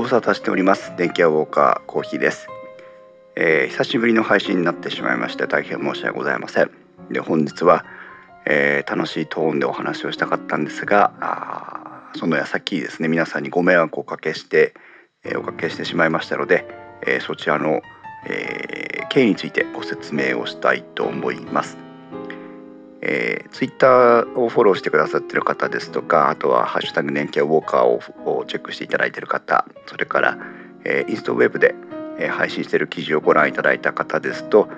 [0.00, 0.94] ご無沙汰しております。
[0.96, 2.48] 電気屋ウォーカーコーヒーです、
[3.36, 6.70] えー、久しぶりの配信になってしまいまして大変申し訳ございません。
[7.10, 7.84] で本日は、
[8.46, 14.72] えー、楽しいトーンでお話をしたかったんですがその矢先ですね皆さんにご迷惑をおかけして、
[15.22, 16.64] えー、おかけしてしまいましたので、
[17.06, 17.82] えそちらの、
[18.26, 21.89] え経緯についてご説明をしたいと思います。
[23.02, 28.00] えー、ツイッターをフォローしてくださってる方ですとかあとは「ハッシュタグ年金ウォーカーを」
[28.40, 30.38] をチェックしていただいてる方それから、
[30.84, 31.74] えー、インストウェブで、
[32.18, 34.68] えー、配信してる記事をご覧いただいた方ですと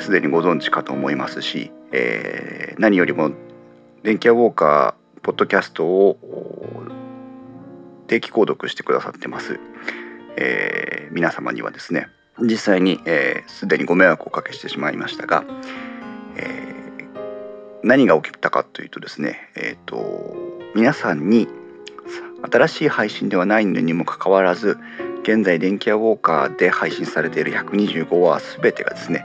[0.00, 3.32] すで、えー、にご存知かと思いますし、えー、何よりも
[4.04, 6.16] 電気屋ウォーカーポッドキャストを
[8.06, 9.58] 定期購読してくださってます、
[10.36, 12.08] えー、皆様にはですね
[12.40, 15.44] 実際にすで、えー、にご迷惑をおかけしてしまいましたが、
[16.36, 16.77] えー
[17.82, 20.36] 何が起きたかというとですね、えーと、
[20.74, 21.48] 皆さんに
[22.50, 24.78] 新しい配信ではないのにもかかわらず
[25.22, 29.24] 現在電気屋ウォーカーで配信されている125話全てがですね、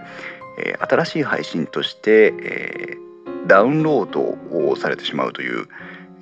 [0.57, 4.21] えー、新しい配信として、えー、ダウンロード
[4.69, 5.67] をされてしまうという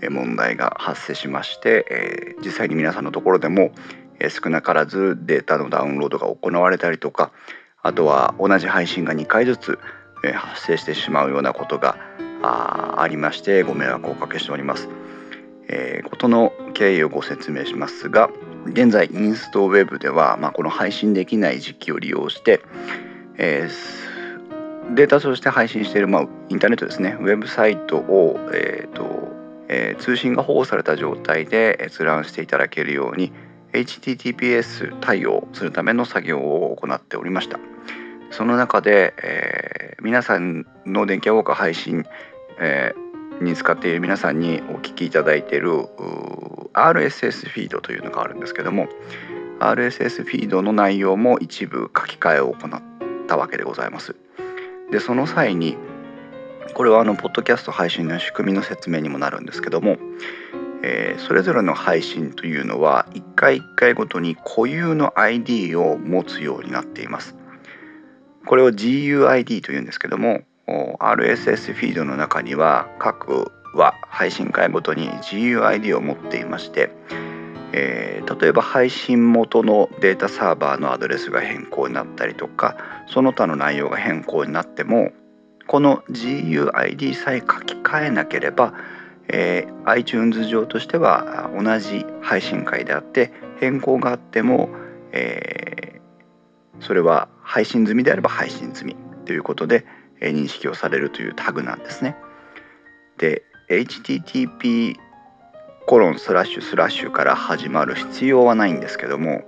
[0.09, 3.71] 問題が発生しまして、えー、実際に皆さんのところでも、
[4.19, 7.31] え少なからずデータのダウンロードが行われたりとか
[7.81, 9.79] あとは同じ配信が2回ずつ、
[10.23, 11.97] え発生してしまうようなことが
[12.43, 14.89] あありましてご迷惑をおかけしております。
[15.71, 18.29] えー、ことの経緯をご説明しますが
[18.65, 22.61] 現在インストウェブでは、まあ、この配信できない時期を利用して、
[23.37, 29.31] えー、データとして配信している、まあ、インターネットですねウェブサイトを、えーと
[29.69, 33.31] えー、通信が保護された状態で閲覧していただけるように
[33.71, 37.57] HTTPS 対応するための作業を行っておりました
[38.29, 42.05] その中で、えー、皆さんの電気ウォーカー配信
[42.59, 45.71] えー、に使っている皆さんにお聞きいただいている
[46.73, 48.87] RSS フィードというのがあるんですけども
[49.59, 52.81] RSS フィードの内容も一部書き換えを行っ
[53.27, 54.15] たわけでございます。
[54.91, 55.77] でその際に
[56.73, 59.97] これはあのポッドキャスト配信の仕組みの説明にもなるんですけども、
[60.83, 67.35] えー、それぞれの配信というのは一回一回ごとに固有の ID を持つようになっています。
[68.45, 76.91] これを GUID というんですけども RSS フィードの中には各は配信会ごとに GUID を持っていまして、
[77.73, 82.77] えー、例えば配信元のデータサーバーのアドレスが変更になったりとか
[83.07, 85.11] その他の内容が変更になっても
[85.67, 88.73] この GUID さえ書き換えなければ、
[89.29, 94.69] えー、iTunes 上としては同じ配信会であって変更があっても、
[95.13, 98.95] えー、それは配信済みであれば配信済み
[99.25, 99.85] ということで、
[100.29, 102.15] 認識をされるというタグなんですね。
[103.17, 104.95] で http
[105.87, 109.43] コロンスラッシュスラッシュから始まる必要はないんですけども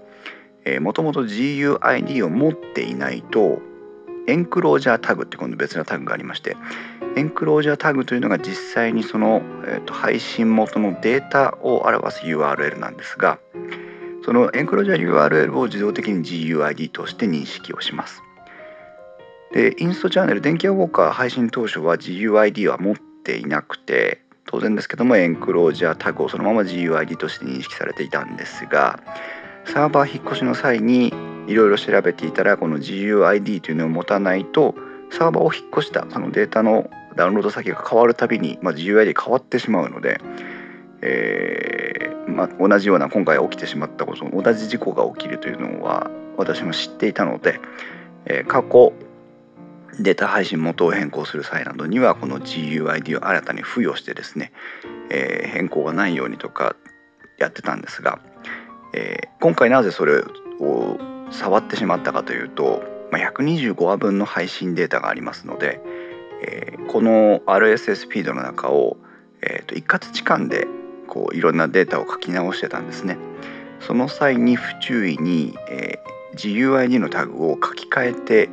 [0.81, 3.59] もともと GUID を持っていないと
[4.27, 6.55] エンクロージャータグって今度別なタグがありまして
[7.15, 13.39] エンクロージャータグというのが実際にその、えーと配信元のデータを表す URL なんですが
[14.25, 18.23] そのエンクロージャー URL を自動的に GUID として認識をします。
[19.53, 28.99] でインストチャンネル電気屋ウォーカー配信当初は GUID は持っていなくて当然ですけどもエンクロージャータグをそのまま GUID として認識されていたんですが
[29.65, 31.13] サーバー引っ越しの際に
[31.47, 34.73] いろいろ調べていたらこの GUID というのを持たないと
[35.11, 40.19] サーバーを引っ越したそのデータのダウンロード先が変わるたびに、まあ、GUID 変わってしまうので、
[41.01, 47.59] えーまあ、同じような今回起きてしまったこと同じ事故が起きるというのは私も知っていたので、
[48.25, 48.93] えー、過去
[49.99, 54.51] データ配信元を変更する際などにはこの GUID を新たに付与してですね、
[55.09, 56.75] えー、変更がないようにとか
[57.37, 58.19] やってたんですが、
[58.93, 60.23] えー、今回なぜそれ
[60.59, 60.97] を
[61.31, 65.79] 触ってしまったかというと、まあ、125話分の配信データがありますので、
[66.43, 68.97] えー、この RSS フィードの中を、
[69.41, 70.67] えー、と一括置換で
[71.07, 73.17] こういろんなデータを書き直してたんですね。
[73.79, 78.49] その際に不注意に、えー、GUID のタグを書き換えて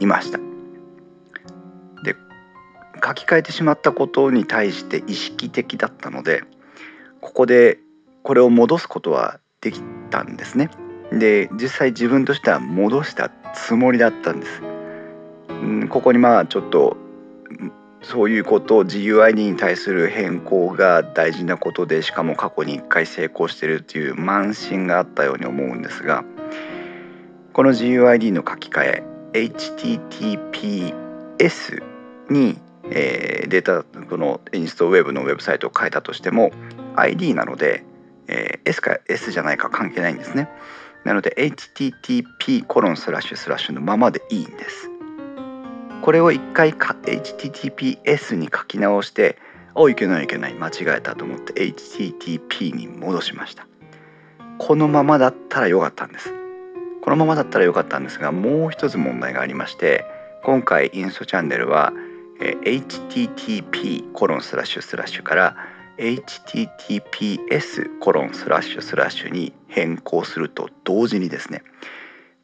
[0.00, 0.51] いました。
[3.04, 6.44] 書き換えてしまったことに対して意識的だったので
[7.20, 7.78] ここで
[8.22, 10.70] これを戻すことはできたんですね。
[11.12, 14.62] で実際自分としては戻したつもりだったんです。
[15.52, 16.96] んここにまあちょっと
[18.02, 26.24] そういうことを GUID に対する変更が大事なことでしかも過去に1回成功してるっていう慢心があったように思うんですが
[27.52, 29.04] この GUID の書き換え
[29.34, 30.92] HTTPS
[32.28, 32.58] に
[32.94, 36.50] えー、データこのインストウェブのウェブサイトを変えたとしても
[36.96, 37.84] ID なので
[38.28, 40.48] えー、S か S じゃないか関係ないんですね。
[41.04, 44.90] なので http コロンスラッシュスラッシュのままでいいんです。
[46.02, 49.36] これを一回か https に書き直して
[49.74, 53.66] おいけないいけない間違えたと思って http に戻しました。
[54.58, 56.32] このままだったらよかったんです。
[57.02, 60.04] このままだったらよかったんですがもう一つ問題がありまして
[60.44, 61.92] 今回インストチャンネルは、
[62.42, 65.56] えー、http コロンスラッシュスラッシュから
[65.96, 71.62] https コロンスラッシュスラッシュに変更すると同時にですね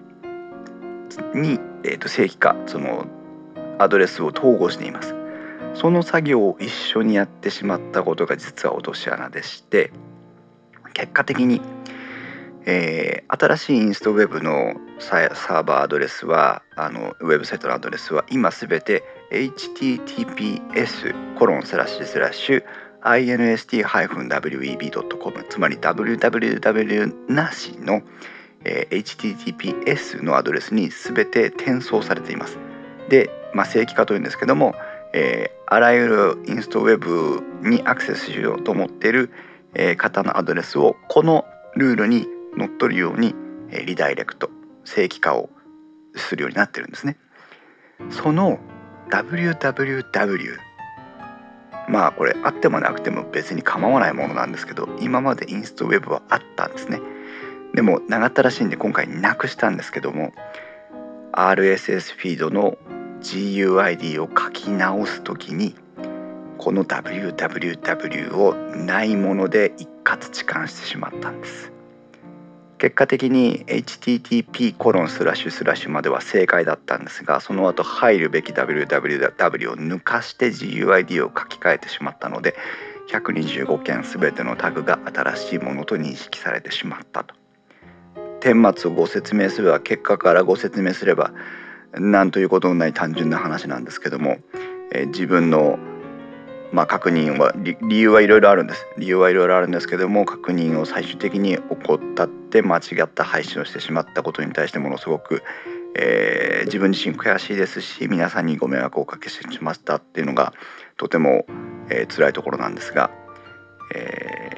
[1.33, 3.07] に、えー、と正規化その
[3.79, 5.15] アドレスを統合しています
[5.75, 9.91] その作業を一緒にやってしまったことが実は落とし穴でして
[10.93, 11.61] 結果的に、
[12.65, 22.63] えー、新しいインストウェブのサーバーアドレスはあのウェブサイトのアドレスは今すべて https コロンスラッシュスラッシュ
[23.03, 23.83] inst-web.com
[25.49, 28.01] つまり www なしの、
[28.63, 32.57] えー、https のアドレスに全て転送されています。
[33.09, 34.75] で、まあ、正規化というんですけども、
[35.13, 39.31] えー、あらゆるインストウェブにアクセスしようと思っている、
[39.75, 41.45] え、方のアドレスをこの
[41.75, 42.27] ルールに
[42.57, 43.35] のっとるように、
[43.71, 44.49] え、リダイレクト
[44.85, 45.49] 正規化を
[46.15, 47.17] するようになってるんですね。
[48.09, 48.59] その
[49.09, 50.57] www
[51.89, 56.99] まあこれあってもなくても別に構わないものなんですけど今までインストウェブはあったんですね
[57.73, 60.31] でも長ったらしいんで今回なくしたんですけども
[61.33, 62.77] RSS フィードの
[63.23, 65.75] GUID を書き直す時に
[66.57, 71.71] この www をないもので一括置換してしまったんです。
[72.77, 82.57] 結果的に http コロンスラッシュスラッシュまでは正解だったんですがその後入るべき www を抜かして GUID を書き換えてしまったので
[83.09, 87.35] 125件全てのタグが新しいものと認識されてしまったと。
[88.41, 91.31] 顛末をご説明すれば結果からご説明すれば
[91.95, 94.37] 何ということのない単純な話なんですけども、
[94.91, 95.79] えー、自分の
[96.73, 98.87] まあ、確認は理由はいろいろあるんです。
[98.97, 105.43] 理由はいろいろあるんですけども確認を最終的に怠って間違った配信をしてしまったことに対してものすごく、
[105.95, 110.51] えー、自分自身悔しいですし皆さんにご迷惑をおかけしましたっていうのが
[110.97, 111.45] とても、
[111.91, 113.11] えー、辛いところなんですが、
[113.93, 114.52] え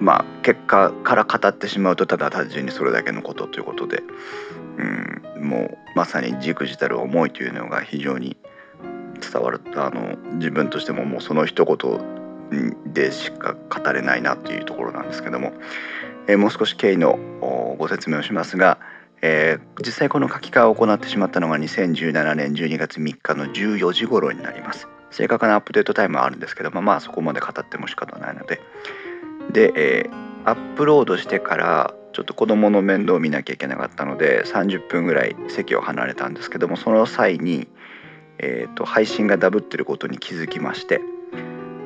[0.00, 4.02] まあ結果から語ってしまうとただ単純にそれだけのことということで、
[5.36, 8.36] うん、もうまさにじくじたる思いというのが非常に
[9.20, 9.60] 伝わる。
[9.76, 15.52] あの自分としてももうその一言でしか語れないなというところなんですけども、
[16.26, 17.18] えー、もう少し経緯の
[17.78, 18.78] ご説明をしますが、
[19.20, 24.88] えー、実際この書き換えを行ってしまったのが2017年12月3日の14時頃になります。
[25.10, 28.60] 正確なアップデートタイムはあるんですけどもまあそこまで語っても仕方ないので。
[29.52, 37.68] で、えー、アップロードしてからちょっと子供の面倒を見なきゃいけなかったので30分ぐらい席を離れたんですけどもその際に
[38.38, 41.00] えーと、配信がダブってることに気づきまして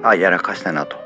[0.02, 0.96] あやらかしたなと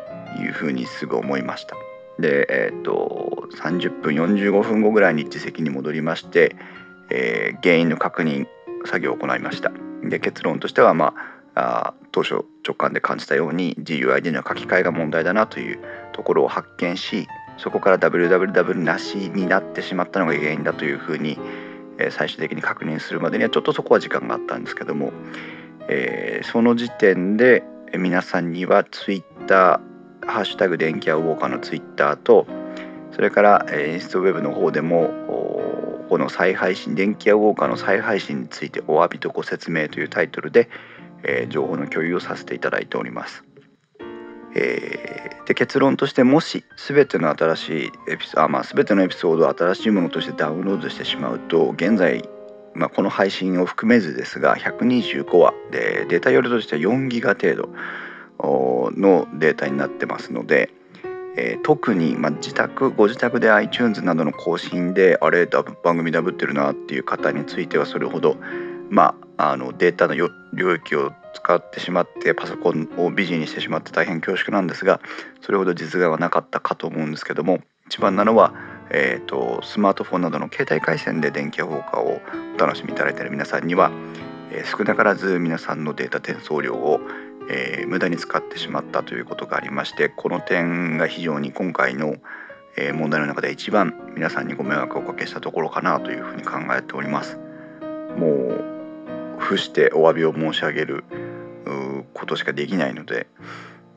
[0.40, 1.76] いうふうにすぐ思いました。
[2.18, 6.56] でえっ、ー、と30分45分後ぐらいに自席に戻りまして、
[7.10, 8.46] えー、原因の確認
[8.86, 9.70] 作業を行いました。
[10.02, 15.80] で結論としてはまああ当初直感で感じたように GUID の書き換えが問題だなという
[16.12, 17.26] ところを発見し
[17.58, 21.38] そこから www なしになってしまったのが原因だというふうに
[21.98, 25.12] え最終的に確認するまでにはちょっとそこは時間があったんですけども、
[25.88, 27.64] えー、その時点で
[27.96, 32.46] 皆さんにはツイッターハッシュタグ電気屋ウォーカーのツイッターと
[33.12, 35.10] それから、えー、インストウェブの方でも
[36.08, 40.68] この再配信電気屋ウォーカーの再配信についてお詫びとご説明というタイトルで、
[41.26, 43.44] えー、情報の共有をさせていただいております。
[44.54, 52.26] えー、で結論としてもし全ての新しいエピソあ、まあ、全てのエピソードを新しいものとしてダウンロードしてしまうと現在、
[52.74, 57.68] まあ、この配信を含めずですが125話でデータ容量としては4ギガ程度
[58.96, 60.70] のデータになってますので、
[61.36, 65.46] えー、特に、まあ、自宅ご自宅で iTunes などの更新であれ
[65.84, 68.36] 番組ダブってるなっていう方についてはそれほど
[68.90, 70.28] まあ、あのデータの領
[70.74, 75.00] 域を使ってしまってパソコンをビジにしてしまって大変恐縮なんですが
[75.42, 78.54] それほど実害はなかったかと思うんですけども一番なのは、
[78.90, 82.20] えーと、スマートフォンなどの携帯回線で電気放火を
[82.54, 83.92] お楽しみいただいている皆さんには、
[84.50, 87.00] えー、少なからず皆さんのデータ転送量を、
[87.50, 92.16] えー、無駄に使ってしまったということがありましてこの点が非常に今回の、
[92.76, 97.38] え、問題の中で一番皆さんにご迷惑をおかけしたところかなというふうに考えております。
[98.16, 98.75] もう
[99.40, 101.04] 付してお詫びを申し上げる
[102.14, 103.26] ことしかできないので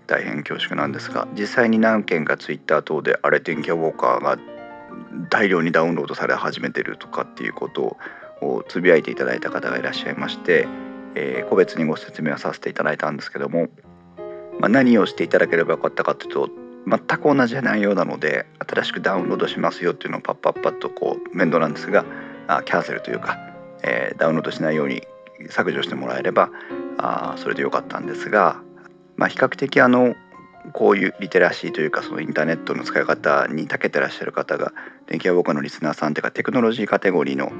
[0.08, 4.38] 大変恐縮なんですが実際に何件かツイッター等であれ電気ウォーカーが
[5.29, 7.98] 大量にダウンロードされ始めてるとかっていうこと
[8.41, 10.67] をつぶやいていただいた方がいらっしゃいまして
[11.15, 13.67] えー、個別にご説明はさせていただいたんですけども、
[14.60, 16.50] まあ、何をしていただければよかったかというと
[16.88, 22.05] 全く同じ内容なので新しくダウンロードしますよっていうのをパッパッパッとこう面倒なんですが
[22.48, 23.38] あキャンセルというか、
[23.84, 25.03] えー、ダウンロードしないように
[25.50, 26.50] 削除してもらえれば
[26.98, 28.62] あそれでよかったんですが、
[29.15, 30.15] まあ、比較的あの
[30.74, 34.74] こういうリテラシーというかそのインターネットの使い方に長けてらっしゃる方が
[35.08, 37.51] 電気屋ウォーカーのリスナーさんというかテクノロジーカテゴリーの、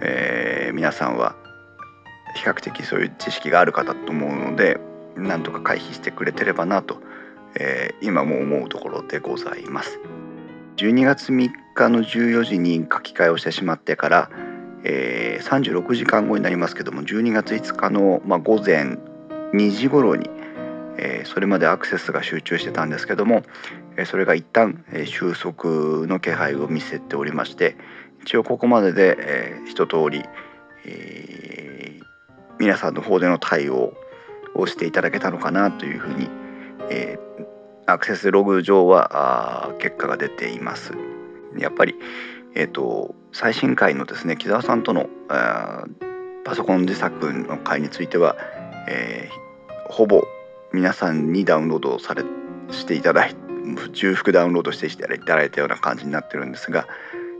[0.00, 1.36] えー、皆さんは
[2.34, 4.78] 比較的そういう知識がある方と思うので
[5.16, 7.00] なんとか回避してくれてればなと、
[7.58, 9.98] えー、今も思うところでございます。
[10.76, 14.30] 12月3日の14時に書き換えをしてしまってから、
[14.88, 18.98] えー、36時間後になりますけども12月5日の、まあ、午前
[19.52, 20.30] 2時頃に、
[20.96, 23.42] えー、それまでアクセスが集中してたんですけども、
[23.96, 27.76] えー、それが一旦、えー、収束の気配を見せておりまして
[28.22, 30.22] 一応ここまでで、えー、一通り、
[30.84, 32.04] えー、
[32.60, 33.92] 皆さんの方での対応
[34.54, 36.28] をしていただけたのかなというふうに、
[36.90, 40.92] えー、アクセスログ上はあ結果が出ています。
[41.58, 41.94] やっぱり、
[42.54, 48.34] えーと、最新回のですね木澤さんとのパソコン自作の回については、
[48.88, 50.22] えー、ほぼ
[50.72, 52.24] 皆さんにダウンロードされ
[52.70, 53.36] していただい
[53.92, 56.86] 重複ダウンロードしていただいたような感じになってるんですが、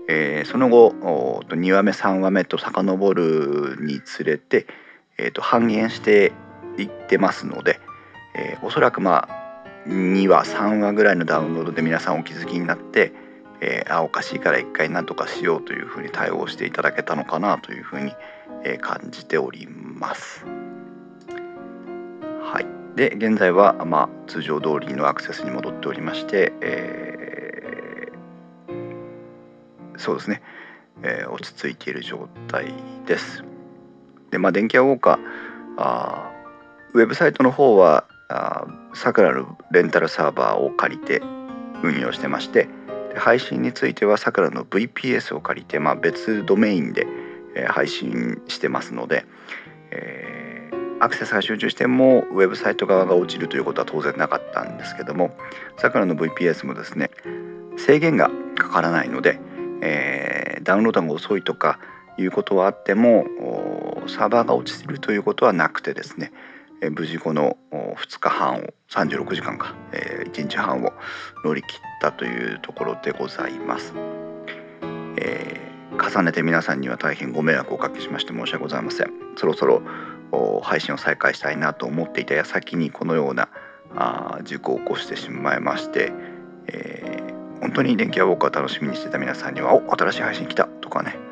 [0.07, 0.91] えー、その後
[1.49, 4.67] 2話目3話目と遡るにつれて、
[5.17, 6.35] えー、と半減して
[6.77, 7.81] いってますので、
[8.37, 13.13] えー、おそらくまあ2話3話ぐらいのダウンロードで皆さんお気づきになって、
[13.61, 18.13] えー、あおかしいから一回何とかしようというふうに対応していただけたのかなというふうに、
[18.65, 20.45] えー、感じております。
[22.43, 30.43] はい、で現在は、まあ、通常通りのアクセスに戻っておりまして、えー、そうですね、
[31.03, 32.73] えー、落ち着いている状態
[33.07, 33.45] です。
[34.31, 35.19] でまあ電気屋ウォーカー
[35.79, 36.33] あ
[36.95, 38.07] ウェブサイトの方は
[38.95, 41.21] さくらのレンタルサーバーを借りて
[41.83, 42.69] 運用してまして
[43.19, 47.07] 配信についてはさくらの VPS を借りて、まあ、別ドメインで、
[47.55, 49.25] え、配信してますので、
[49.91, 55.37] えー、アクセスが集中してもウェブサイト側が落ちるということは当然なかったんですけども
[55.77, 57.11] さくらの VPS もですね
[57.77, 59.39] 制限がかからないので、
[59.83, 61.79] えー、ダウンロードが遅いとか
[62.19, 63.27] いうことはあっても
[64.09, 66.33] サーバーが落ちるということはなくてですね
[66.83, 70.93] え無事この2日半を36時間か、えー、1日半を
[71.45, 73.95] 乗り切ったというところでございます、
[75.19, 79.83] えー、重ねて皆さんには大変ご迷惑をおかけしまして申し訳ございませんそろそろ
[80.63, 83.49] 配信を再開したいなと思っていた矢先にこのような
[83.95, 86.13] あ事故を起こしてしまいまして、
[86.67, 91.26] えー、本当に電気屋ウォーカー楽しみにしてた皆さんには「お新しい配信来た!」とかね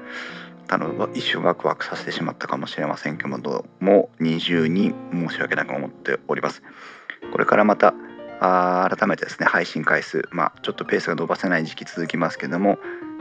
[0.65, 6.63] たのは一瞬ワクワクさせてしまったかもしれませんけども二重に申し訳なく思っております。
[7.33, 7.95] これからまた
[8.41, 12.79] 改めてですね配信回数まあちょっとペースが伸ばせない時期続きますけども、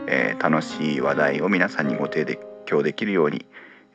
[0.08, 3.46] えー、楽しい話題を皆さんにご提供できるように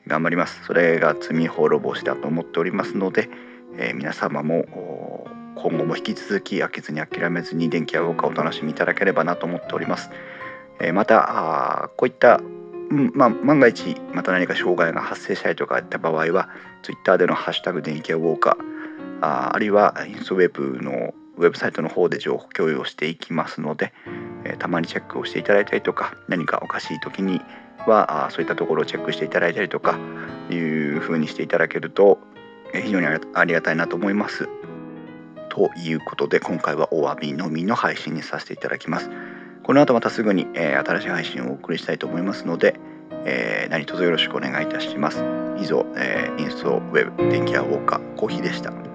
[0.07, 0.63] 頑張ります。
[0.65, 3.29] それが罪滅ぼしだと思っておりますので、
[3.77, 10.09] えー、皆様も今後も引き続き飽きずに諦めずに電気屋ウォーカーをお楽しみいただければなと思っております、
[10.79, 12.39] えー、またこういった
[12.89, 16.49] まあ、万が一また何か障害が発生したりとかいった場合は
[16.81, 18.57] Twitter での「ハッシュタグ電気屋ウォーカー」
[19.21, 23.93] ああるいはインストウェブのウェブサイトの方で情報共有をしていきますので、
[24.43, 27.41] えー、たまにチェックをしていただいたりとか何かおかしい時に
[27.85, 29.97] はあそういったところをチェックしていただいたりとか
[30.49, 32.19] いうふうにしていただけると、
[32.73, 34.49] え、非常にありがたいなと思います。
[35.49, 39.09] ということで今回はお詫びのみの配信にさせていただきます。
[39.69, 42.79] この後またすぐに、えー、新しい配信をお送りしたいと思いますので、
[43.23, 45.23] えー、何卒よろしくお願いいたします。
[45.59, 48.88] 以上、えー、インストウェブ電気屋ウォーカーコーヒーでした。